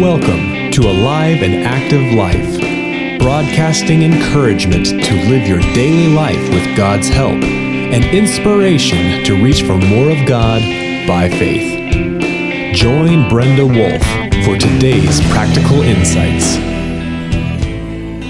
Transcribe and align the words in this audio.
Welcome 0.00 0.70
to 0.70 0.82
Alive 0.82 1.42
and 1.42 1.64
Active 1.64 2.14
Life, 2.14 3.18
broadcasting 3.18 4.04
encouragement 4.04 4.86
to 4.86 5.14
live 5.28 5.48
your 5.48 5.58
daily 5.74 6.14
life 6.14 6.40
with 6.50 6.76
God's 6.76 7.08
help 7.08 7.32
and 7.32 8.04
inspiration 8.04 9.24
to 9.24 9.42
reach 9.42 9.62
for 9.62 9.76
more 9.76 10.12
of 10.12 10.24
God 10.24 10.62
by 11.08 11.28
faith. 11.28 12.76
Join 12.76 13.28
Brenda 13.28 13.66
Wolf 13.66 14.00
for 14.44 14.56
today's 14.56 15.20
practical 15.32 15.80
insights. 15.82 16.54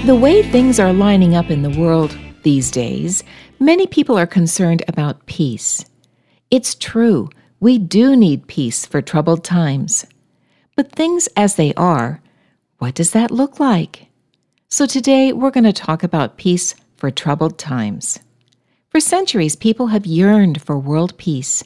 The 0.07 0.15
way 0.15 0.41
things 0.41 0.79
are 0.79 0.91
lining 0.91 1.35
up 1.35 1.51
in 1.51 1.61
the 1.61 1.79
world 1.79 2.17
these 2.41 2.71
days, 2.71 3.23
many 3.59 3.85
people 3.85 4.17
are 4.17 4.25
concerned 4.25 4.81
about 4.87 5.23
peace. 5.27 5.85
It's 6.49 6.73
true, 6.73 7.29
we 7.59 7.77
do 7.77 8.15
need 8.15 8.47
peace 8.47 8.87
for 8.87 9.03
troubled 9.03 9.43
times. 9.43 10.07
But 10.79 10.93
things 10.93 11.27
as 11.35 11.55
they 11.55 11.73
are, 11.73 12.21
what 12.77 12.95
does 12.95 13.11
that 13.11 13.31
look 13.31 13.59
like? 13.59 14.07
So 14.69 14.85
today 14.85 15.33
we're 15.33 15.51
going 15.51 15.65
to 15.65 15.73
talk 15.73 16.03
about 16.03 16.37
peace 16.37 16.73
for 16.95 17.11
troubled 17.11 17.57
times. 17.57 18.17
For 18.87 19.01
centuries, 19.01 19.57
people 19.57 19.87
have 19.87 20.05
yearned 20.05 20.61
for 20.61 20.79
world 20.79 21.17
peace. 21.17 21.65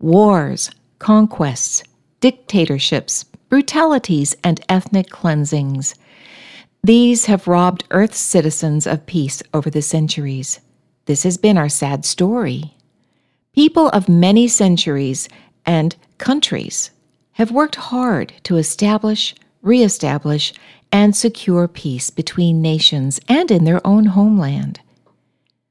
Wars, 0.00 0.70
conquests, 0.98 1.82
dictatorships, 2.20 3.24
brutalities, 3.50 4.34
and 4.42 4.64
ethnic 4.70 5.10
cleansings. 5.10 5.94
These 6.82 7.26
have 7.26 7.48
robbed 7.48 7.84
Earth's 7.90 8.16
citizens 8.18 8.86
of 8.86 9.04
peace 9.04 9.42
over 9.52 9.68
the 9.68 9.82
centuries. 9.82 10.58
This 11.04 11.22
has 11.24 11.36
been 11.36 11.58
our 11.58 11.68
sad 11.68 12.06
story. 12.06 12.74
People 13.54 13.90
of 13.90 14.08
many 14.08 14.48
centuries 14.48 15.28
and 15.66 15.94
countries 16.16 16.92
have 17.38 17.52
worked 17.52 17.76
hard 17.76 18.32
to 18.42 18.56
establish, 18.56 19.34
reestablish, 19.62 20.52
and 20.90 21.14
secure 21.14 21.68
peace 21.68 22.10
between 22.10 22.60
nations 22.60 23.20
and 23.28 23.50
in 23.52 23.62
their 23.62 23.84
own 23.86 24.06
homeland. 24.06 24.80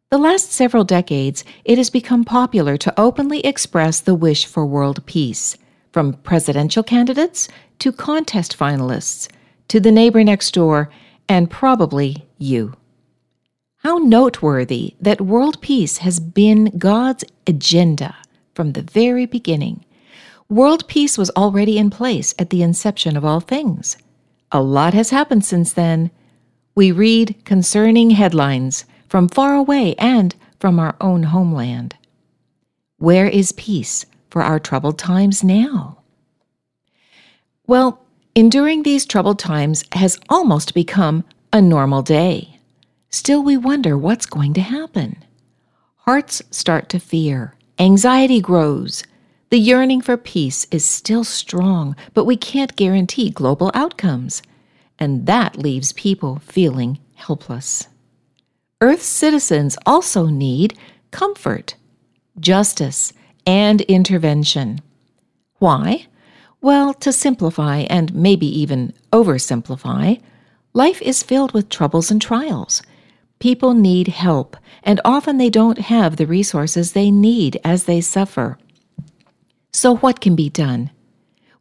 The 0.09 0.17
last 0.17 0.53
several 0.53 0.85
decades, 0.85 1.43
it 1.65 1.77
has 1.77 1.89
become 1.89 2.23
popular 2.23 2.77
to 2.77 2.97
openly 2.97 3.41
express 3.41 3.99
the 3.99 4.15
wish 4.15 4.45
for 4.45 4.65
world 4.65 5.05
peace, 5.05 5.57
from 5.91 6.13
presidential 6.13 6.83
candidates 6.83 7.49
to 7.79 7.91
contest 7.91 8.57
finalists, 8.57 9.27
to 9.67 9.81
the 9.81 9.91
neighbor 9.91 10.23
next 10.23 10.53
door, 10.53 10.89
and 11.27 11.51
probably 11.51 12.25
you. 12.37 12.75
How 13.79 13.97
noteworthy 13.97 14.95
that 15.01 15.19
world 15.19 15.61
peace 15.61 15.97
has 15.97 16.21
been 16.21 16.77
God's 16.77 17.25
agenda 17.45 18.15
from 18.55 18.71
the 18.71 18.83
very 18.83 19.25
beginning. 19.25 19.83
World 20.49 20.87
peace 20.87 21.17
was 21.17 21.29
already 21.31 21.77
in 21.77 21.89
place 21.89 22.33
at 22.39 22.49
the 22.49 22.63
inception 22.63 23.17
of 23.17 23.25
all 23.25 23.41
things. 23.41 23.97
A 24.51 24.61
lot 24.61 24.93
has 24.93 25.09
happened 25.09 25.43
since 25.43 25.73
then. 25.73 26.09
We 26.73 26.91
read 26.91 27.35
concerning 27.43 28.11
headlines 28.11 28.85
from 29.09 29.27
far 29.27 29.55
away 29.55 29.95
and 29.95 30.35
from 30.59 30.79
our 30.79 30.95
own 31.01 31.23
homeland. 31.23 31.95
Where 32.97 33.27
is 33.27 33.51
peace 33.51 34.05
for 34.29 34.41
our 34.41 34.59
troubled 34.59 34.97
times 34.97 35.43
now? 35.43 35.99
Well, 37.65 38.01
enduring 38.33 38.83
these 38.83 39.05
troubled 39.05 39.39
times 39.39 39.83
has 39.91 40.17
almost 40.29 40.73
become 40.73 41.25
a 41.51 41.61
normal 41.61 42.01
day. 42.01 42.59
Still, 43.09 43.43
we 43.43 43.57
wonder 43.57 43.97
what's 43.97 44.25
going 44.25 44.53
to 44.53 44.61
happen. 44.61 45.23
Hearts 45.97 46.41
start 46.51 46.87
to 46.89 46.99
fear, 46.99 47.55
anxiety 47.79 48.39
grows, 48.39 49.03
the 49.49 49.57
yearning 49.59 50.01
for 50.01 50.17
peace 50.17 50.67
is 50.71 50.83
still 50.83 51.23
strong, 51.23 51.95
but 52.13 52.25
we 52.25 52.35
can't 52.35 52.75
guarantee 52.75 53.29
global 53.29 53.71
outcomes, 53.73 54.41
and 54.99 55.25
that 55.25 55.57
leaves 55.57 55.93
people 55.93 56.39
feeling 56.39 56.99
helpless. 57.15 57.87
Earth's 58.81 59.05
citizens 59.05 59.77
also 59.85 60.25
need 60.25 60.77
comfort, 61.11 61.75
justice, 62.39 63.13
and 63.45 63.81
intervention. 63.81 64.81
Why? 65.59 66.07
Well, 66.59 66.93
to 66.95 67.13
simplify 67.13 67.85
and 67.89 68.13
maybe 68.13 68.47
even 68.47 68.93
oversimplify, 69.13 70.21
life 70.73 71.01
is 71.01 71.23
filled 71.23 71.53
with 71.53 71.69
troubles 71.69 72.11
and 72.11 72.21
trials. 72.21 72.81
People 73.39 73.73
need 73.73 74.09
help, 74.09 74.57
and 74.83 74.99
often 75.05 75.37
they 75.37 75.49
don't 75.49 75.77
have 75.77 76.17
the 76.17 76.25
resources 76.25 76.91
they 76.91 77.11
need 77.11 77.59
as 77.63 77.85
they 77.85 78.01
suffer. 78.01 78.57
So, 79.71 79.97
what 79.97 80.21
can 80.21 80.35
be 80.35 80.49
done? 80.49 80.91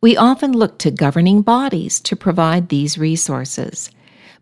We 0.00 0.16
often 0.16 0.52
look 0.52 0.78
to 0.78 0.90
governing 0.90 1.42
bodies 1.42 2.00
to 2.00 2.16
provide 2.16 2.68
these 2.68 2.98
resources. 2.98 3.90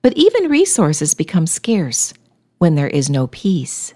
But 0.03 0.13
even 0.17 0.51
resources 0.51 1.15
become 1.15 1.47
scarce 1.47 2.13
when 2.59 2.75
there 2.75 2.89
is 2.89 3.09
no 3.09 3.27
peace. 3.29 3.95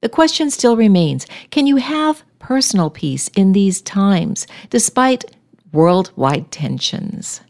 The 0.00 0.08
question 0.08 0.50
still 0.50 0.76
remains 0.76 1.26
can 1.50 1.66
you 1.66 1.76
have 1.76 2.22
personal 2.38 2.90
peace 2.90 3.28
in 3.36 3.52
these 3.52 3.80
times 3.80 4.46
despite 4.70 5.24
worldwide 5.72 6.52
tensions? 6.52 7.40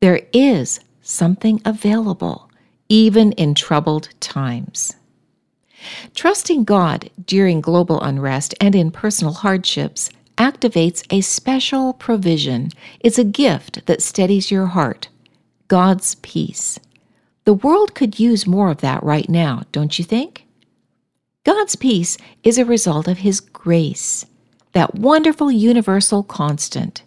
There 0.00 0.22
is 0.32 0.80
something 1.02 1.60
available, 1.64 2.50
even 2.88 3.32
in 3.32 3.54
troubled 3.54 4.08
times. 4.20 4.96
Trusting 6.14 6.64
God 6.64 7.10
during 7.24 7.60
global 7.60 8.00
unrest 8.00 8.54
and 8.60 8.74
in 8.74 8.90
personal 8.90 9.32
hardships 9.32 10.10
activates 10.38 11.04
a 11.10 11.20
special 11.20 11.92
provision. 11.92 12.70
It's 13.00 13.18
a 13.18 13.24
gift 13.24 13.84
that 13.86 14.02
steadies 14.02 14.50
your 14.50 14.66
heart 14.66 15.08
God's 15.66 16.14
peace. 16.16 16.78
The 17.44 17.52
world 17.52 17.94
could 17.94 18.18
use 18.18 18.46
more 18.46 18.70
of 18.70 18.80
that 18.80 19.02
right 19.02 19.28
now, 19.28 19.62
don't 19.72 19.98
you 19.98 20.04
think? 20.04 20.46
God's 21.44 21.76
peace 21.76 22.16
is 22.42 22.56
a 22.56 22.64
result 22.64 23.08
of 23.08 23.18
His 23.18 23.40
grace, 23.40 24.24
that 24.72 24.94
wonderful 24.94 25.50
universal 25.50 26.22
constant. 26.22 27.02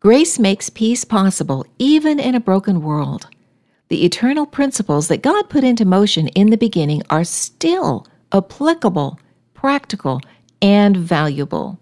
Grace 0.00 0.38
makes 0.38 0.70
peace 0.70 1.04
possible 1.04 1.66
even 1.78 2.18
in 2.18 2.34
a 2.34 2.40
broken 2.40 2.82
world. 2.82 3.26
The 3.88 4.04
eternal 4.04 4.46
principles 4.46 5.08
that 5.08 5.22
God 5.22 5.48
put 5.48 5.64
into 5.64 5.84
motion 5.84 6.28
in 6.28 6.50
the 6.50 6.56
beginning 6.56 7.02
are 7.10 7.24
still 7.24 8.06
applicable, 8.32 9.18
practical, 9.54 10.20
and 10.62 10.96
valuable. 10.96 11.78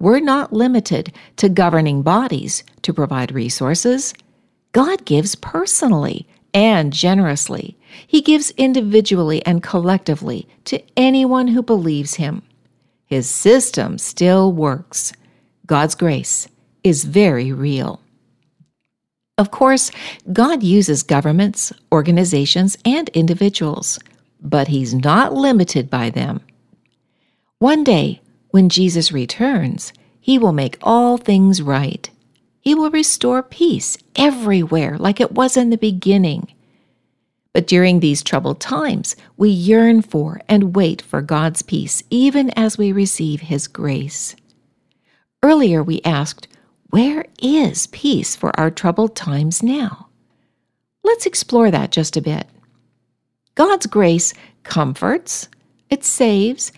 We're 0.00 0.20
not 0.20 0.52
limited 0.52 1.12
to 1.36 1.50
governing 1.50 2.00
bodies 2.00 2.64
to 2.82 2.94
provide 2.94 3.32
resources. 3.32 4.14
God 4.72 5.04
gives 5.04 5.34
personally 5.34 6.26
and 6.54 6.90
generously. 6.90 7.76
He 8.06 8.22
gives 8.22 8.50
individually 8.52 9.44
and 9.44 9.62
collectively 9.62 10.48
to 10.64 10.82
anyone 10.96 11.48
who 11.48 11.62
believes 11.62 12.14
Him. 12.14 12.42
His 13.04 13.28
system 13.28 13.98
still 13.98 14.52
works. 14.52 15.12
God's 15.66 15.94
grace 15.94 16.48
is 16.82 17.04
very 17.04 17.52
real. 17.52 18.00
Of 19.36 19.50
course, 19.50 19.90
God 20.32 20.62
uses 20.62 21.02
governments, 21.02 21.72
organizations, 21.92 22.76
and 22.86 23.10
individuals, 23.10 23.98
but 24.40 24.68
He's 24.68 24.94
not 24.94 25.34
limited 25.34 25.90
by 25.90 26.08
them. 26.08 26.40
One 27.58 27.84
day, 27.84 28.22
when 28.50 28.68
Jesus 28.68 29.12
returns, 29.12 29.92
he 30.20 30.38
will 30.38 30.52
make 30.52 30.78
all 30.82 31.16
things 31.16 31.62
right. 31.62 32.08
He 32.60 32.74
will 32.74 32.90
restore 32.90 33.42
peace 33.42 33.96
everywhere 34.16 34.98
like 34.98 35.20
it 35.20 35.32
was 35.32 35.56
in 35.56 35.70
the 35.70 35.78
beginning. 35.78 36.52
But 37.52 37.66
during 37.66 38.00
these 38.00 38.22
troubled 38.22 38.60
times, 38.60 39.16
we 39.36 39.50
yearn 39.50 40.02
for 40.02 40.40
and 40.48 40.76
wait 40.76 41.02
for 41.02 41.20
God's 41.20 41.62
peace, 41.62 42.02
even 42.10 42.50
as 42.50 42.78
we 42.78 42.92
receive 42.92 43.40
His 43.40 43.66
grace. 43.66 44.36
Earlier, 45.42 45.82
we 45.82 46.00
asked, 46.02 46.46
Where 46.90 47.24
is 47.42 47.88
peace 47.88 48.36
for 48.36 48.58
our 48.58 48.70
troubled 48.70 49.16
times 49.16 49.62
now? 49.62 50.08
Let's 51.02 51.26
explore 51.26 51.70
that 51.70 51.90
just 51.90 52.16
a 52.16 52.22
bit. 52.22 52.46
God's 53.54 53.86
grace 53.86 54.32
comforts, 54.62 55.48
it 55.88 56.04
saves, 56.04 56.70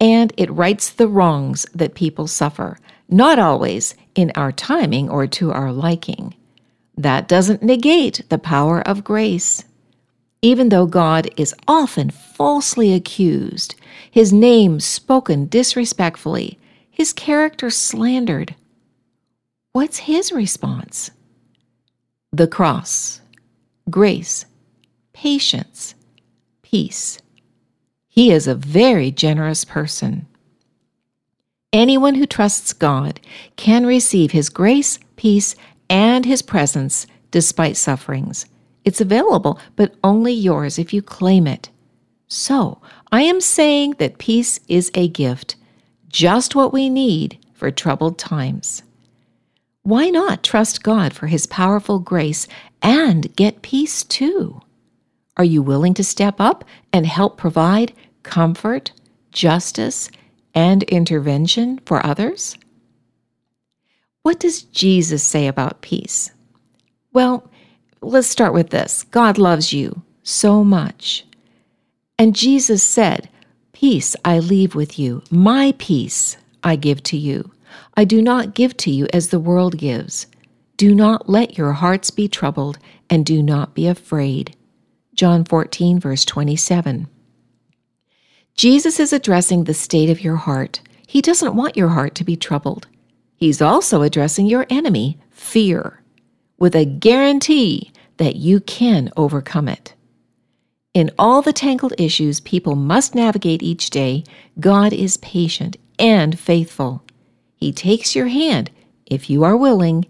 and 0.00 0.32
it 0.36 0.50
rights 0.50 0.90
the 0.90 1.08
wrongs 1.08 1.66
that 1.74 1.94
people 1.94 2.26
suffer, 2.26 2.78
not 3.08 3.38
always 3.38 3.94
in 4.14 4.32
our 4.34 4.52
timing 4.52 5.08
or 5.08 5.26
to 5.26 5.52
our 5.52 5.72
liking. 5.72 6.34
That 6.96 7.28
doesn't 7.28 7.62
negate 7.62 8.22
the 8.28 8.38
power 8.38 8.80
of 8.86 9.04
grace. 9.04 9.64
Even 10.42 10.68
though 10.68 10.86
God 10.86 11.28
is 11.36 11.54
often 11.66 12.10
falsely 12.10 12.92
accused, 12.92 13.74
his 14.10 14.32
name 14.32 14.78
spoken 14.78 15.46
disrespectfully, 15.46 16.58
his 16.90 17.12
character 17.12 17.70
slandered, 17.70 18.54
what's 19.72 19.98
his 19.98 20.32
response? 20.32 21.10
The 22.32 22.46
cross, 22.46 23.20
grace, 23.90 24.44
patience, 25.12 25.94
peace. 26.62 27.18
He 28.14 28.30
is 28.30 28.46
a 28.46 28.54
very 28.54 29.10
generous 29.10 29.64
person. 29.64 30.26
Anyone 31.72 32.14
who 32.14 32.26
trusts 32.26 32.72
God 32.72 33.18
can 33.56 33.84
receive 33.84 34.30
His 34.30 34.50
grace, 34.50 35.00
peace, 35.16 35.56
and 35.90 36.24
His 36.24 36.40
presence 36.40 37.08
despite 37.32 37.76
sufferings. 37.76 38.46
It's 38.84 39.00
available, 39.00 39.58
but 39.74 39.96
only 40.04 40.32
yours 40.32 40.78
if 40.78 40.94
you 40.94 41.02
claim 41.02 41.48
it. 41.48 41.70
So, 42.28 42.80
I 43.10 43.22
am 43.22 43.40
saying 43.40 43.96
that 43.98 44.18
peace 44.18 44.60
is 44.68 44.92
a 44.94 45.08
gift, 45.08 45.56
just 46.06 46.54
what 46.54 46.72
we 46.72 46.88
need 46.88 47.44
for 47.52 47.72
troubled 47.72 48.16
times. 48.16 48.84
Why 49.82 50.08
not 50.08 50.44
trust 50.44 50.84
God 50.84 51.12
for 51.12 51.26
His 51.26 51.48
powerful 51.48 51.98
grace 51.98 52.46
and 52.80 53.34
get 53.34 53.62
peace 53.62 54.04
too? 54.04 54.60
Are 55.36 55.44
you 55.44 55.62
willing 55.62 55.94
to 55.94 56.04
step 56.04 56.40
up 56.40 56.64
and 56.92 57.06
help 57.06 57.36
provide 57.36 57.92
comfort, 58.22 58.92
justice, 59.32 60.10
and 60.54 60.82
intervention 60.84 61.80
for 61.84 62.04
others? 62.04 62.56
What 64.22 64.40
does 64.40 64.62
Jesus 64.62 65.22
say 65.22 65.46
about 65.46 65.82
peace? 65.82 66.30
Well, 67.12 67.50
let's 68.00 68.28
start 68.28 68.54
with 68.54 68.70
this 68.70 69.02
God 69.04 69.38
loves 69.38 69.72
you 69.72 70.02
so 70.22 70.64
much. 70.64 71.26
And 72.18 72.34
Jesus 72.34 72.82
said, 72.82 73.28
Peace 73.72 74.14
I 74.24 74.38
leave 74.38 74.74
with 74.74 74.98
you, 74.98 75.22
my 75.30 75.74
peace 75.78 76.36
I 76.62 76.76
give 76.76 77.02
to 77.04 77.16
you. 77.16 77.50
I 77.96 78.04
do 78.04 78.22
not 78.22 78.54
give 78.54 78.76
to 78.78 78.90
you 78.90 79.08
as 79.12 79.28
the 79.28 79.40
world 79.40 79.76
gives. 79.76 80.26
Do 80.76 80.94
not 80.94 81.28
let 81.28 81.58
your 81.58 81.72
hearts 81.72 82.10
be 82.10 82.28
troubled, 82.28 82.78
and 83.10 83.26
do 83.26 83.42
not 83.42 83.74
be 83.74 83.86
afraid. 83.86 84.56
John 85.14 85.44
14, 85.44 86.00
verse 86.00 86.24
27. 86.24 87.06
Jesus 88.56 88.98
is 88.98 89.12
addressing 89.12 89.64
the 89.64 89.74
state 89.74 90.10
of 90.10 90.22
your 90.22 90.36
heart. 90.36 90.80
He 91.06 91.20
doesn't 91.20 91.54
want 91.54 91.76
your 91.76 91.88
heart 91.88 92.14
to 92.16 92.24
be 92.24 92.36
troubled. 92.36 92.88
He's 93.36 93.62
also 93.62 94.02
addressing 94.02 94.46
your 94.46 94.66
enemy, 94.68 95.18
fear, 95.30 96.02
with 96.58 96.74
a 96.74 96.84
guarantee 96.84 97.92
that 98.16 98.36
you 98.36 98.60
can 98.60 99.10
overcome 99.16 99.68
it. 99.68 99.94
In 100.94 101.10
all 101.18 101.42
the 101.42 101.52
tangled 101.52 101.94
issues 101.98 102.40
people 102.40 102.74
must 102.74 103.14
navigate 103.14 103.62
each 103.62 103.90
day, 103.90 104.24
God 104.58 104.92
is 104.92 105.16
patient 105.18 105.76
and 105.98 106.38
faithful. 106.38 107.04
He 107.56 107.72
takes 107.72 108.16
your 108.16 108.28
hand, 108.28 108.70
if 109.06 109.30
you 109.30 109.44
are 109.44 109.56
willing, 109.56 110.06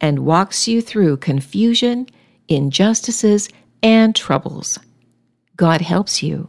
and 0.00 0.20
walks 0.20 0.68
you 0.68 0.80
through 0.80 1.18
confusion, 1.18 2.06
injustices, 2.48 3.48
and 3.82 4.14
troubles. 4.14 4.78
God 5.56 5.80
helps 5.80 6.22
you. 6.22 6.48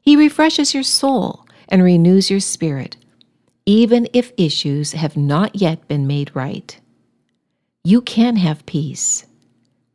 He 0.00 0.16
refreshes 0.16 0.74
your 0.74 0.82
soul 0.82 1.46
and 1.68 1.82
renews 1.82 2.30
your 2.30 2.40
spirit, 2.40 2.96
even 3.64 4.08
if 4.12 4.32
issues 4.36 4.92
have 4.92 5.16
not 5.16 5.56
yet 5.56 5.88
been 5.88 6.06
made 6.06 6.34
right. 6.34 6.78
You 7.82 8.00
can 8.00 8.36
have 8.36 8.66
peace. 8.66 9.26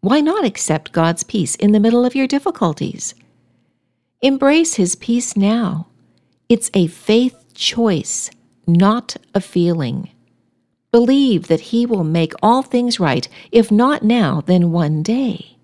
Why 0.01 0.21
not 0.21 0.45
accept 0.45 0.91
God's 0.91 1.23
peace 1.23 1.55
in 1.55 1.71
the 1.71 1.79
middle 1.79 2.05
of 2.05 2.15
your 2.15 2.27
difficulties? 2.27 3.13
Embrace 4.21 4.75
His 4.75 4.95
peace 4.95 5.37
now. 5.37 5.87
It's 6.49 6.71
a 6.73 6.87
faith 6.87 7.53
choice 7.53 8.31
not 8.67 9.17
a 9.33 9.41
feeling. 9.41 10.09
Believe 10.91 11.47
that 11.47 11.71
He 11.71 11.85
will 11.85 12.03
make 12.03 12.33
all 12.41 12.61
things 12.61 12.99
right, 12.99 13.27
if 13.51 13.71
not 13.71 14.03
now, 14.03 14.41
then 14.41 14.71
one 14.71 15.03
day. 15.03 15.57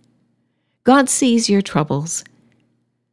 God 0.87 1.09
sees 1.09 1.49
your 1.49 1.61
troubles. 1.61 2.23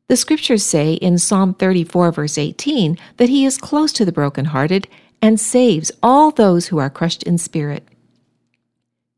The 0.07 0.17
scriptures 0.17 0.63
say 0.63 0.93
in 0.93 1.19
Psalm 1.19 1.55
34, 1.55 2.13
verse 2.13 2.39
18, 2.39 2.97
that 3.17 3.29
He 3.29 3.45
is 3.45 3.59
close 3.59 3.93
to 3.95 4.05
the 4.05 4.13
brokenhearted 4.13 4.87
and 5.21 5.41
saves 5.41 5.91
all 6.01 6.31
those 6.31 6.69
who 6.69 6.79
are 6.79 6.89
crushed 6.89 7.25
in 7.25 7.37
spirit. 7.37 7.83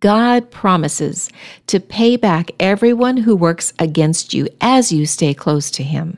God 0.01 0.51
promises 0.51 1.29
to 1.67 1.81
pay 1.81 2.17
back 2.17 2.51
everyone 2.59 3.19
who 3.19 3.37
works 3.37 3.75
against 3.79 4.33
you 4.33 4.49
as 4.63 4.91
you 4.91 5.05
stay 5.05 5.35
close 5.35 5.71
to 5.73 5.83
Him. 5.83 6.17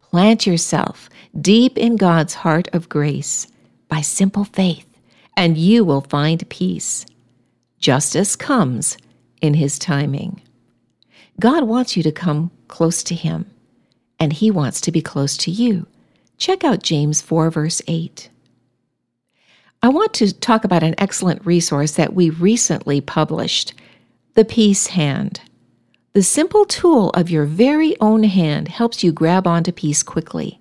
Plant 0.00 0.48
yourself 0.48 1.08
deep 1.40 1.78
in 1.78 1.94
God's 1.94 2.34
heart 2.34 2.66
of 2.72 2.88
grace 2.88 3.46
by 3.86 4.00
simple 4.00 4.44
faith, 4.44 4.88
and 5.36 5.56
you 5.56 5.84
will 5.84 6.00
find 6.00 6.48
peace. 6.48 7.06
Justice 7.78 8.34
comes 8.34 8.98
in 9.40 9.54
His 9.54 9.78
timing. 9.78 10.40
God 11.40 11.64
wants 11.64 11.96
you 11.96 12.02
to 12.02 12.12
come 12.12 12.50
close 12.68 13.02
to 13.04 13.14
Him, 13.14 13.50
and 14.20 14.32
He 14.32 14.50
wants 14.50 14.80
to 14.82 14.92
be 14.92 15.02
close 15.02 15.36
to 15.38 15.50
you. 15.50 15.86
Check 16.38 16.64
out 16.64 16.82
James 16.82 17.20
4, 17.20 17.50
verse 17.50 17.82
8. 17.86 18.30
I 19.82 19.88
want 19.88 20.14
to 20.14 20.32
talk 20.32 20.64
about 20.64 20.82
an 20.82 20.94
excellent 20.96 21.44
resource 21.44 21.92
that 21.92 22.14
we 22.14 22.30
recently 22.30 23.00
published 23.00 23.74
The 24.34 24.44
Peace 24.44 24.88
Hand. 24.88 25.40
The 26.14 26.22
simple 26.22 26.64
tool 26.64 27.10
of 27.10 27.28
your 27.28 27.44
very 27.44 27.98
own 28.00 28.22
hand 28.22 28.68
helps 28.68 29.02
you 29.02 29.12
grab 29.12 29.46
onto 29.46 29.72
peace 29.72 30.02
quickly. 30.02 30.60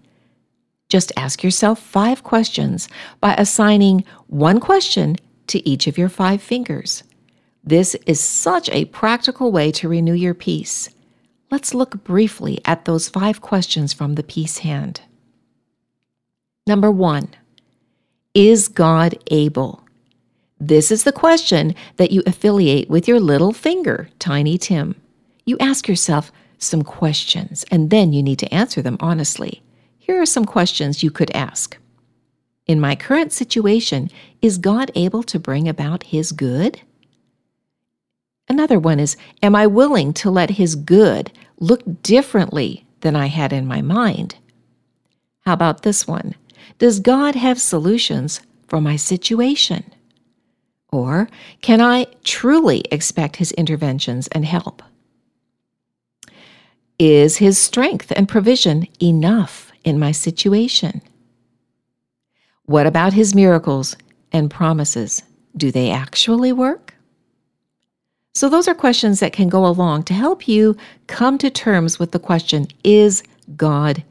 Just 0.89 1.11
ask 1.15 1.43
yourself 1.43 1.79
five 1.79 2.23
questions 2.23 2.89
by 3.19 3.33
assigning 3.35 4.03
one 4.27 4.59
question 4.59 5.15
to 5.47 5.67
each 5.67 5.87
of 5.87 5.97
your 5.97 6.09
five 6.09 6.41
fingers. 6.41 7.03
This 7.63 7.95
is 8.05 8.19
such 8.19 8.69
a 8.69 8.85
practical 8.85 9.51
way 9.51 9.71
to 9.73 9.87
renew 9.87 10.13
your 10.13 10.33
peace. 10.33 10.89
Let's 11.49 11.73
look 11.73 12.03
briefly 12.03 12.59
at 12.65 12.83
those 12.83 13.07
five 13.07 13.39
questions 13.39 13.93
from 13.93 14.15
the 14.15 14.23
peace 14.23 14.59
hand. 14.59 15.01
Number 16.67 16.91
one 16.91 17.29
Is 18.33 18.67
God 18.67 19.15
able? 19.31 19.83
This 20.59 20.91
is 20.91 21.03
the 21.03 21.11
question 21.11 21.75
that 21.97 22.11
you 22.11 22.21
affiliate 22.25 22.89
with 22.89 23.07
your 23.07 23.19
little 23.19 23.53
finger, 23.53 24.09
Tiny 24.19 24.57
Tim. 24.57 24.95
You 25.45 25.57
ask 25.59 25.87
yourself 25.87 26.31
some 26.57 26.81
questions 26.81 27.65
and 27.71 27.89
then 27.89 28.13
you 28.13 28.23
need 28.23 28.39
to 28.39 28.53
answer 28.53 28.81
them 28.81 28.97
honestly. 28.99 29.61
Here 29.99 30.21
are 30.21 30.25
some 30.25 30.45
questions 30.45 31.03
you 31.03 31.11
could 31.11 31.31
ask. 31.31 31.77
In 32.65 32.79
my 32.79 32.95
current 32.95 33.31
situation, 33.31 34.09
is 34.41 34.57
God 34.57 34.91
able 34.95 35.23
to 35.23 35.39
bring 35.39 35.67
about 35.67 36.03
His 36.03 36.31
good? 36.31 36.81
Another 38.47 38.79
one 38.79 38.99
is 38.99 39.17
Am 39.41 39.55
I 39.55 39.67
willing 39.67 40.13
to 40.13 40.31
let 40.31 40.51
His 40.51 40.75
good 40.75 41.31
look 41.59 42.03
differently 42.03 42.85
than 43.01 43.15
I 43.15 43.27
had 43.27 43.53
in 43.53 43.65
my 43.65 43.81
mind? 43.81 44.35
How 45.45 45.53
about 45.53 45.83
this 45.83 46.07
one? 46.07 46.35
Does 46.79 46.99
God 46.99 47.35
have 47.35 47.59
solutions 47.59 48.41
for 48.67 48.79
my 48.81 48.95
situation? 48.95 49.83
Or 50.91 51.27
can 51.61 51.81
I 51.81 52.07
truly 52.23 52.83
expect 52.91 53.37
His 53.37 53.51
interventions 53.53 54.27
and 54.29 54.45
help? 54.45 54.81
Is 56.99 57.37
His 57.37 57.57
strength 57.57 58.11
and 58.15 58.29
provision 58.29 58.87
enough? 59.01 59.63
in 59.83 59.99
my 59.99 60.11
situation? 60.11 61.01
What 62.65 62.87
about 62.87 63.13
his 63.13 63.35
miracles 63.35 63.95
and 64.31 64.49
promises? 64.49 65.23
Do 65.55 65.71
they 65.71 65.91
actually 65.91 66.53
work? 66.53 66.92
So, 68.35 68.49
those 68.49 68.67
are 68.67 68.73
questions 68.73 69.19
that 69.19 69.33
can 69.33 69.47
go 69.47 69.65
along 69.65 70.03
to 70.03 70.13
help 70.13 70.47
you 70.47 70.75
come 71.05 71.37
to 71.37 71.51
terms 71.51 71.99
with 71.99 72.11
the 72.11 72.19
question 72.19 72.67
Is 72.83 73.23
God 73.55 74.03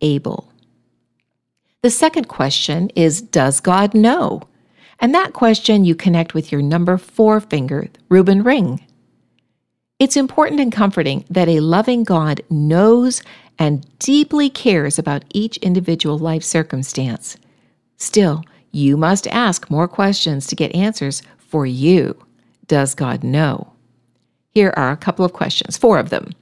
able? 0.00 0.52
The 1.82 1.90
second 1.90 2.26
question 2.26 2.90
is 2.96 3.22
Does 3.22 3.60
God 3.60 3.94
know? 3.94 4.42
And 4.98 5.14
that 5.14 5.32
question 5.32 5.84
you 5.84 5.94
connect 5.94 6.34
with 6.34 6.50
your 6.50 6.60
number 6.60 6.98
four 6.98 7.40
finger, 7.40 7.88
Reuben 8.08 8.42
ring. 8.42 8.84
It's 10.00 10.16
important 10.16 10.60
and 10.60 10.72
comforting 10.72 11.24
that 11.30 11.48
a 11.48 11.60
loving 11.60 12.02
God 12.02 12.40
knows 12.50 13.22
and 13.60 13.86
deeply 14.00 14.50
cares 14.50 14.98
about 14.98 15.24
each 15.32 15.56
individual 15.58 16.18
life 16.18 16.42
circumstance. 16.42 17.36
Still, 17.96 18.44
you 18.72 18.96
must 18.96 19.28
ask 19.28 19.70
more 19.70 19.88
questions 19.88 20.46
to 20.48 20.56
get 20.56 20.74
answers 20.74 21.22
for 21.38 21.64
you. 21.64 22.16
Does 22.68 22.94
God 22.94 23.24
know? 23.24 23.72
Here 24.50 24.72
are 24.76 24.90
a 24.90 24.96
couple 24.96 25.24
of 25.24 25.32
questions, 25.32 25.76
four 25.76 25.98
of 25.98 26.10
them. 26.10 26.32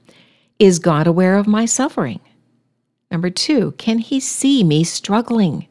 Is 0.59 0.79
God 0.79 1.07
aware 1.07 1.37
of 1.37 1.47
my 1.47 1.65
suffering? 1.65 2.19
Number 3.09 3.29
two, 3.29 3.71
can 3.77 3.99
he 3.99 4.19
see 4.19 4.63
me 4.63 4.83
struggling? 4.83 5.67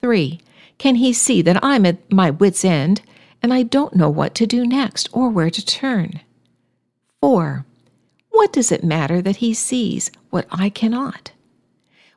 Three, 0.00 0.40
can 0.78 0.96
he 0.96 1.12
see 1.12 1.42
that 1.42 1.62
I'm 1.62 1.86
at 1.86 2.10
my 2.12 2.30
wits' 2.30 2.64
end 2.64 3.02
and 3.42 3.54
I 3.54 3.62
don't 3.62 3.94
know 3.94 4.10
what 4.10 4.34
to 4.36 4.46
do 4.46 4.66
next 4.66 5.08
or 5.12 5.30
where 5.30 5.50
to 5.50 5.64
turn? 5.64 6.20
Four, 7.20 7.64
what 8.30 8.52
does 8.52 8.72
it 8.72 8.84
matter 8.84 9.20
that 9.22 9.36
he 9.36 9.54
sees 9.54 10.10
what 10.30 10.46
I 10.50 10.70
cannot? 10.70 11.32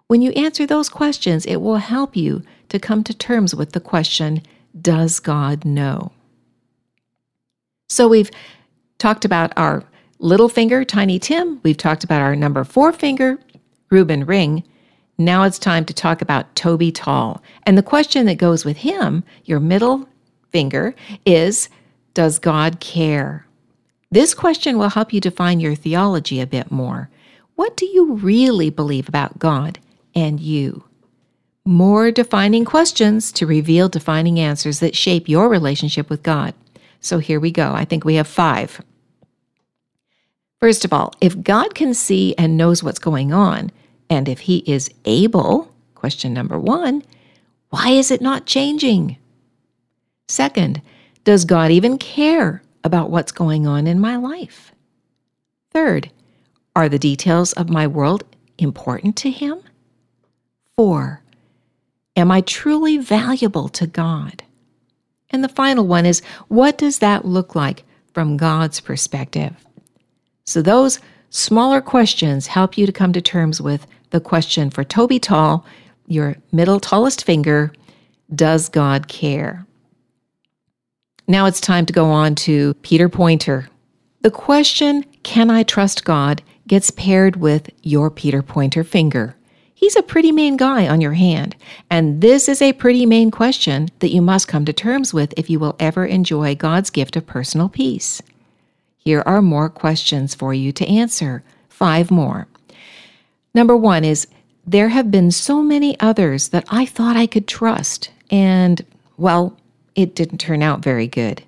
When 0.07 0.21
you 0.21 0.31
answer 0.31 0.65
those 0.65 0.89
questions, 0.89 1.45
it 1.45 1.57
will 1.57 1.77
help 1.77 2.15
you 2.15 2.43
to 2.69 2.79
come 2.79 3.03
to 3.03 3.13
terms 3.13 3.53
with 3.53 3.71
the 3.73 3.79
question 3.79 4.41
Does 4.79 5.19
God 5.19 5.65
know? 5.65 6.11
So 7.91 8.07
we've 8.07 8.31
talked 8.99 9.25
about 9.25 9.51
our 9.57 9.83
little 10.19 10.47
finger, 10.47 10.85
Tiny 10.85 11.19
Tim. 11.19 11.59
We've 11.61 11.75
talked 11.75 12.05
about 12.05 12.21
our 12.21 12.37
number 12.37 12.63
four 12.63 12.93
finger, 12.93 13.37
Reuben 13.89 14.25
Ring. 14.25 14.63
Now 15.17 15.43
it's 15.43 15.59
time 15.59 15.83
to 15.83 15.93
talk 15.93 16.21
about 16.21 16.55
Toby 16.55 16.93
Tall. 16.93 17.43
And 17.63 17.77
the 17.77 17.83
question 17.83 18.27
that 18.27 18.35
goes 18.35 18.63
with 18.63 18.77
him, 18.77 19.25
your 19.43 19.59
middle 19.59 20.07
finger, 20.51 20.95
is 21.25 21.67
Does 22.13 22.39
God 22.39 22.79
care? 22.79 23.45
This 24.09 24.33
question 24.33 24.77
will 24.77 24.89
help 24.89 25.11
you 25.11 25.19
define 25.19 25.59
your 25.59 25.75
theology 25.75 26.39
a 26.39 26.47
bit 26.47 26.71
more. 26.71 27.09
What 27.55 27.75
do 27.75 27.85
you 27.85 28.13
really 28.13 28.69
believe 28.69 29.09
about 29.09 29.37
God 29.37 29.79
and 30.15 30.39
you? 30.39 30.85
More 31.65 32.09
defining 32.09 32.63
questions 32.63 33.33
to 33.33 33.45
reveal 33.45 33.89
defining 33.89 34.39
answers 34.39 34.79
that 34.79 34.95
shape 34.95 35.27
your 35.27 35.49
relationship 35.49 36.09
with 36.09 36.23
God. 36.23 36.53
So 37.01 37.17
here 37.19 37.39
we 37.39 37.51
go. 37.51 37.73
I 37.73 37.83
think 37.83 38.05
we 38.05 38.15
have 38.15 38.27
five. 38.27 38.81
First 40.59 40.85
of 40.85 40.93
all, 40.93 41.13
if 41.19 41.41
God 41.41 41.75
can 41.75 41.93
see 41.93 42.33
and 42.37 42.55
knows 42.55 42.83
what's 42.83 42.99
going 42.99 43.33
on, 43.33 43.71
and 44.09 44.29
if 44.29 44.41
He 44.41 44.59
is 44.59 44.89
able, 45.05 45.73
question 45.95 46.33
number 46.33 46.57
one, 46.57 47.03
why 47.69 47.89
is 47.89 48.11
it 48.11 48.21
not 48.21 48.45
changing? 48.45 49.17
Second, 50.29 50.81
does 51.23 51.43
God 51.45 51.71
even 51.71 51.97
care 51.97 52.61
about 52.83 53.09
what's 53.09 53.31
going 53.31 53.67
on 53.67 53.87
in 53.87 53.99
my 53.99 54.15
life? 54.15 54.71
Third, 55.71 56.09
are 56.75 56.87
the 56.87 56.99
details 56.99 57.51
of 57.53 57.69
my 57.69 57.87
world 57.87 58.23
important 58.57 59.17
to 59.17 59.29
Him? 59.29 59.61
Four, 60.77 61.21
Am 62.15 62.29
I 62.29 62.41
truly 62.41 62.97
valuable 62.97 63.69
to 63.69 63.87
God? 63.87 64.43
And 65.31 65.43
the 65.43 65.49
final 65.49 65.87
one 65.87 66.05
is 66.05 66.21
what 66.47 66.77
does 66.77 66.99
that 66.99 67.25
look 67.25 67.55
like 67.55 67.83
from 68.13 68.37
God's 68.37 68.79
perspective? 68.79 69.53
So, 70.45 70.61
those 70.61 70.99
smaller 71.29 71.81
questions 71.81 72.47
help 72.47 72.77
you 72.77 72.85
to 72.85 72.91
come 72.91 73.13
to 73.13 73.21
terms 73.21 73.61
with 73.61 73.87
the 74.09 74.19
question 74.19 74.69
for 74.69 74.83
Toby 74.83 75.19
Tall, 75.19 75.65
your 76.07 76.35
middle 76.51 76.79
tallest 76.79 77.23
finger 77.23 77.71
Does 78.33 78.69
God 78.69 79.07
care? 79.07 79.65
Now 81.27 81.45
it's 81.45 81.61
time 81.61 81.85
to 81.85 81.93
go 81.93 82.05
on 82.05 82.35
to 82.35 82.73
Peter 82.75 83.07
Pointer. 83.07 83.69
The 84.21 84.31
question, 84.31 85.03
Can 85.23 85.49
I 85.49 85.63
trust 85.63 86.03
God? 86.03 86.43
gets 86.67 86.91
paired 86.91 87.37
with 87.37 87.69
your 87.83 88.09
Peter 88.09 88.41
Pointer 88.41 88.83
finger. 88.83 89.35
He's 89.81 89.95
a 89.95 90.03
pretty 90.03 90.31
main 90.31 90.57
guy 90.57 90.87
on 90.87 91.01
your 91.01 91.13
hand, 91.13 91.55
and 91.89 92.21
this 92.21 92.47
is 92.47 92.61
a 92.61 92.73
pretty 92.73 93.07
main 93.07 93.31
question 93.31 93.89
that 93.97 94.11
you 94.11 94.21
must 94.21 94.47
come 94.47 94.63
to 94.65 94.71
terms 94.71 95.11
with 95.11 95.33
if 95.35 95.49
you 95.49 95.57
will 95.57 95.75
ever 95.79 96.05
enjoy 96.05 96.53
God's 96.53 96.91
gift 96.91 97.15
of 97.15 97.25
personal 97.25 97.67
peace. 97.67 98.21
Here 98.97 99.23
are 99.25 99.41
more 99.41 99.69
questions 99.69 100.35
for 100.35 100.53
you 100.53 100.71
to 100.71 100.87
answer. 100.87 101.43
Five 101.67 102.11
more. 102.11 102.47
Number 103.55 103.75
one 103.75 104.05
is 104.05 104.27
There 104.67 104.89
have 104.89 105.09
been 105.09 105.31
so 105.31 105.63
many 105.63 105.99
others 105.99 106.49
that 106.49 106.65
I 106.69 106.85
thought 106.85 107.17
I 107.17 107.25
could 107.25 107.47
trust, 107.47 108.11
and, 108.29 108.85
well, 109.17 109.57
it 109.95 110.13
didn't 110.13 110.37
turn 110.37 110.61
out 110.61 110.83
very 110.83 111.07
good. 111.07 111.41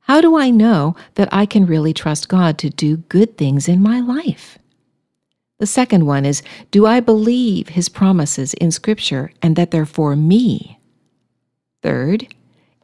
How 0.00 0.20
do 0.20 0.36
I 0.36 0.50
know 0.50 0.96
that 1.14 1.28
I 1.30 1.46
can 1.46 1.64
really 1.66 1.94
trust 1.94 2.28
God 2.28 2.58
to 2.58 2.70
do 2.70 2.96
good 2.96 3.38
things 3.38 3.68
in 3.68 3.80
my 3.80 4.00
life? 4.00 4.58
The 5.62 5.66
second 5.66 6.06
one 6.06 6.26
is 6.26 6.42
Do 6.72 6.86
I 6.86 6.98
believe 6.98 7.68
his 7.68 7.88
promises 7.88 8.52
in 8.54 8.72
Scripture 8.72 9.30
and 9.40 9.54
that 9.54 9.70
they're 9.70 9.86
for 9.86 10.16
me? 10.16 10.80
Third, 11.84 12.26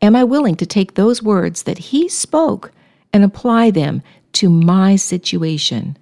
am 0.00 0.14
I 0.14 0.23
willing 0.23 0.54
to 0.54 0.64
take 0.64 0.94
those 0.94 1.20
words 1.20 1.64
that 1.64 1.78
he 1.78 2.08
spoke 2.08 2.70
and 3.12 3.25
apply 3.25 3.73
them 3.73 4.00
to 4.35 4.49
my 4.49 4.94
situation? 4.94 5.99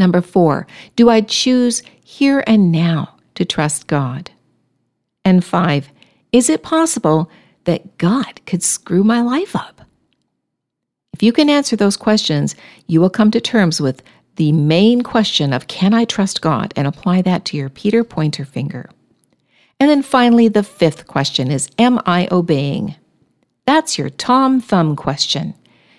Number 0.00 0.20
four, 0.20 0.66
do 0.96 1.08
I 1.08 1.20
choose 1.20 1.84
here 2.02 2.42
and 2.48 2.72
now 2.72 3.14
to 3.36 3.44
trust 3.44 3.86
God? 3.86 4.32
And 5.24 5.44
five, 5.44 5.90
is 6.32 6.50
it 6.50 6.64
possible 6.64 7.30
that 7.66 7.98
God 7.98 8.44
could 8.46 8.64
screw 8.64 9.04
my 9.04 9.22
life 9.22 9.54
up? 9.54 9.80
If 11.12 11.22
you 11.22 11.32
can 11.32 11.48
answer 11.48 11.76
those 11.76 11.96
questions, 11.96 12.56
you 12.88 13.00
will 13.00 13.10
come 13.10 13.30
to 13.30 13.40
terms 13.40 13.80
with 13.80 14.02
the 14.36 14.52
main 14.52 15.02
question 15.02 15.52
of 15.52 15.66
can 15.66 15.92
I 15.92 16.04
trust 16.04 16.40
God 16.40 16.72
and 16.76 16.86
apply 16.86 17.22
that 17.22 17.44
to 17.46 17.56
your 17.56 17.68
Peter 17.68 18.04
pointer 18.04 18.44
finger. 18.44 18.88
And 19.78 19.88
then 19.88 20.02
finally, 20.02 20.48
the 20.48 20.62
fifth 20.62 21.06
question 21.06 21.50
is 21.50 21.70
Am 21.78 22.00
I 22.06 22.28
obeying? 22.30 22.94
That's 23.66 23.98
your 23.98 24.10
Tom 24.10 24.60
thumb 24.60 24.96
question. 24.96 25.54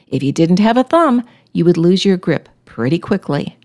If 0.07 0.21
you 0.23 0.31
didn't 0.31 0.59
have 0.59 0.77
a 0.77 0.83
thumb, 0.83 1.23
you 1.53 1.65
would 1.65 1.77
lose 1.77 2.05
your 2.05 2.17
grip 2.17 2.49
pretty 2.65 2.99
quickly. 2.99 3.57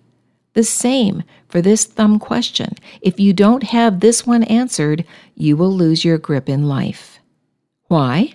The 0.55 0.65
same 0.65 1.23
for 1.49 1.61
this 1.61 1.85
thumb 1.85 2.19
question. 2.19 2.73
If 3.03 3.21
you 3.21 3.33
don't 3.33 3.63
have 3.65 4.01
this 4.01 4.27
one 4.27 4.43
answered, 4.45 5.05
you 5.35 5.57
will 5.57 5.73
lose 5.73 6.05
your 6.05 6.19
grip 6.19 6.49
in 6.49 6.67
life. 6.67 7.19
Why? 7.89 8.35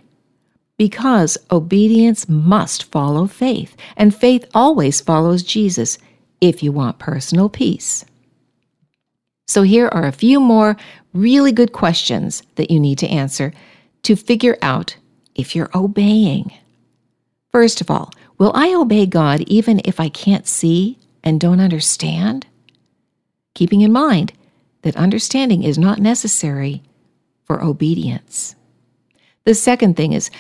Because 0.78 1.38
obedience 1.50 2.30
must 2.30 2.84
follow 2.92 3.28
faith, 3.28 3.76
and 3.98 4.14
faith 4.14 4.46
always 4.54 5.02
follows 5.02 5.42
Jesus 5.42 5.98
if 6.42 6.62
you 6.62 6.72
want 6.72 7.00
personal 7.00 7.48
peace. 7.48 8.04
So, 9.48 9.64
here 9.64 9.88
are 9.90 10.06
a 10.06 10.12
few 10.12 10.40
more 10.40 10.76
really 11.14 11.52
good 11.52 11.74
questions 11.74 12.44
that 12.56 12.72
you 12.72 12.80
need 12.80 12.98
to 13.00 13.08
answer 13.08 13.54
to 14.04 14.16
figure 14.16 14.58
out 14.62 14.96
if 15.36 15.56
you're 15.56 15.70
obeying. 15.76 16.52
First 17.52 17.82
of 17.82 17.92
all, 17.92 18.12
will 18.38 18.52
I 18.56 18.74
obey 18.74 19.06
God 19.06 19.42
even 19.42 19.82
if 19.86 20.00
I 20.00 20.10
can't 20.10 20.48
see 20.48 20.98
and 21.24 21.40
don't 21.40 21.60
understand? 21.60 22.48
Keeping 23.54 23.82
in 23.82 23.92
mind 23.92 24.34
that 24.84 24.96
understanding 24.96 25.64
is 25.64 25.78
not 25.78 26.00
necessary 26.00 26.82
for 27.44 27.64
obedience. 27.64 28.56
The 29.44 29.54
second 29.54 29.98
thing 29.98 30.14
is, 30.14 30.32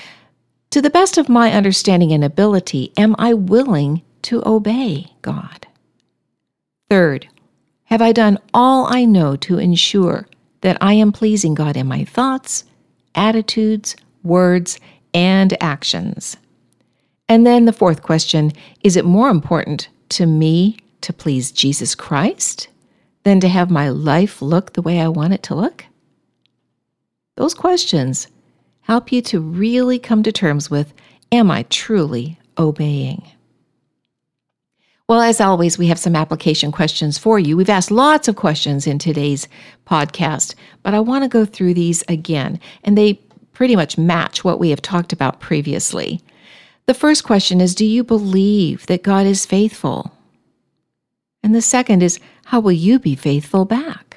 to 0.70 0.81
the 0.81 0.89
best 0.89 1.17
of 1.17 1.27
my 1.27 1.51
understanding 1.51 2.13
and 2.13 2.24
ability, 2.24 2.93
am 2.96 3.15
I 3.20 3.34
willing 3.34 4.03
to 4.24 4.41
obey 4.46 5.12
God? 5.22 5.67
Third, 6.91 7.29
have 7.86 8.01
I 8.01 8.12
done 8.12 8.38
all 8.53 8.86
I 8.93 9.05
know 9.05 9.38
to 9.38 9.57
ensure 9.57 10.27
that 10.60 10.77
I 10.81 10.91
am 10.91 11.13
pleasing 11.13 11.53
God 11.53 11.77
in 11.77 11.88
my 11.88 12.03
thoughts, 12.03 12.65
attitudes, 13.15 13.95
words, 14.24 14.77
and 15.13 15.55
actions? 15.63 16.36
And 17.29 17.48
then 17.48 17.63
the 17.63 17.71
fourth 17.71 18.01
question 18.01 18.51
is 18.83 18.98
it 18.98 19.05
more 19.05 19.29
important 19.29 19.88
to 20.10 20.25
me 20.25 20.79
to 21.00 21.13
please 21.13 21.53
Jesus 21.53 21.95
Christ 21.95 22.67
than 23.24 23.39
to 23.39 23.48
have 23.48 23.71
my 23.71 23.88
life 23.88 24.41
look 24.41 24.74
the 24.74 24.81
way 24.81 25.00
I 25.00 25.07
want 25.07 25.31
it 25.31 25.43
to 25.43 25.55
look? 25.55 25.86
Those 27.38 27.53
questions 27.53 28.27
help 28.81 29.13
you 29.13 29.21
to 29.21 29.39
really 29.39 29.98
come 29.98 30.24
to 30.24 30.31
terms 30.33 30.69
with 30.69 30.93
Am 31.31 31.51
I 31.51 31.63
truly 31.69 32.38
obeying? 32.57 33.24
Well, 35.12 35.20
as 35.20 35.41
always, 35.41 35.77
we 35.77 35.88
have 35.88 36.00
some 36.00 36.15
application 36.15 36.72
questions 36.72 37.18
for 37.18 37.38
you. 37.38 37.58
We've 37.58 37.70
asked 37.70 37.91
lots 37.91 38.30
of 38.30 38.38
questions 38.38 38.88
in 38.88 38.98
today's 38.98 39.50
podcast, 39.86 40.56
but 40.84 40.94
I 40.94 41.01
want 41.01 41.25
to 41.25 41.27
go 41.27 41.44
through 41.44 41.74
these 41.74 42.01
again, 42.08 42.62
and 42.86 42.98
they 42.98 43.15
pretty 43.51 43.75
much 43.75 43.98
match 43.98 44.46
what 44.46 44.58
we 44.58 44.70
have 44.70 44.82
talked 44.82 45.12
about 45.12 45.41
previously. 45.41 46.22
The 46.86 46.94
first 46.94 47.25
question 47.25 47.60
is 47.60 47.75
Do 47.75 47.86
you 47.86 48.06
believe 48.06 48.86
that 48.86 49.03
God 49.03 49.25
is 49.25 49.46
faithful? 49.46 50.13
And 51.44 51.53
the 51.53 51.62
second 51.62 52.01
is 52.01 52.18
How 52.46 52.62
will 52.62 52.72
you 52.72 52.98
be 52.98 53.18
faithful 53.18 53.65
back? 53.65 54.15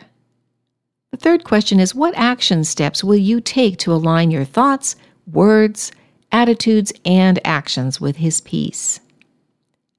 The 1.11 1.17
third 1.17 1.43
question 1.43 1.81
is 1.81 1.93
What 1.93 2.15
action 2.15 2.63
steps 2.63 3.03
will 3.03 3.17
you 3.17 3.41
take 3.41 3.79
to 3.79 3.93
align 3.93 4.31
your 4.31 4.45
thoughts, 4.45 4.95
words, 5.27 5.91
attitudes, 6.31 6.93
and 7.05 7.41
actions 7.45 8.01
with 8.01 8.19
His 8.19 8.41
peace? 8.41 9.01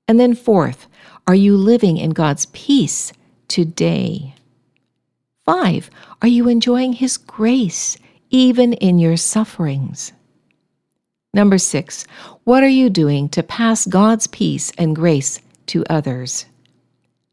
And 0.07 0.19
then, 0.19 0.35
fourth, 0.35 0.87
are 1.27 1.35
you 1.35 1.57
living 1.57 1.97
in 1.97 2.11
God's 2.11 2.45
peace 2.47 3.11
today? 3.47 4.35
Five, 5.45 5.89
are 6.21 6.27
you 6.27 6.47
enjoying 6.47 6.93
His 6.93 7.17
grace 7.17 7.97
even 8.29 8.73
in 8.73 8.99
your 8.99 9.17
sufferings? 9.17 10.11
Number 11.33 11.57
six, 11.57 12.05
what 12.45 12.63
are 12.63 12.69
you 12.69 12.89
doing 12.89 13.29
to 13.29 13.43
pass 13.43 13.85
God's 13.85 14.27
peace 14.27 14.71
and 14.77 14.95
grace 14.95 15.39
to 15.67 15.83
others? 15.89 16.45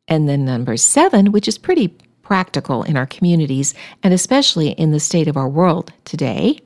And 0.09 0.29
then 0.29 0.45
number 0.45 0.77
seven, 0.77 1.33
which 1.33 1.47
is 1.47 1.57
pretty 1.57 1.97
practical 2.23 2.83
in 2.83 2.97
our 2.97 3.07
communities 3.07 3.75
and 4.03 4.13
especially 4.13 4.71
in 4.71 4.91
the 4.91 5.01
state 5.01 5.29
of 5.29 5.37
our 5.37 5.49
world 5.49 5.93
today. 6.05 6.59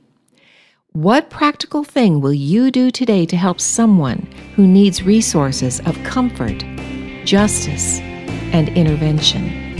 What 0.93 1.29
practical 1.29 1.83
thing 1.83 2.21
will 2.21 2.33
you 2.33 2.71
do 2.71 2.89
today 2.89 3.25
to 3.27 3.37
help 3.37 3.59
someone 3.59 4.27
who 4.55 4.65
needs 4.65 5.03
resources 5.03 5.79
of 5.81 6.01
comfort, 6.03 6.63
justice, 7.23 7.99
and 8.51 8.69
intervention? 8.69 9.75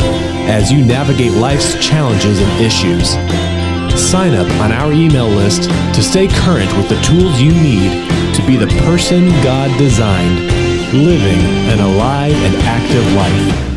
as 0.49 0.71
you 0.71 0.83
navigate 0.83 1.31
life's 1.33 1.75
challenges 1.85 2.39
and 2.41 2.61
issues. 2.61 3.11
Sign 3.99 4.33
up 4.33 4.49
on 4.61 4.71
our 4.71 4.91
email 4.91 5.27
list 5.27 5.63
to 5.93 6.01
stay 6.01 6.27
current 6.27 6.75
with 6.77 6.89
the 6.89 6.99
tools 7.01 7.39
you 7.41 7.51
need 7.51 8.07
to 8.33 8.45
be 8.47 8.55
the 8.55 8.67
person 8.83 9.29
God 9.43 9.75
designed, 9.77 10.39
living 10.93 11.39
an 11.69 11.79
alive 11.79 12.33
and 12.33 12.55
active 12.63 13.13
life. 13.13 13.68